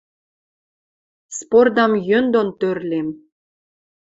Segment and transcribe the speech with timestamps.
[1.39, 3.07] Спордам йӧн дон тӧрлем.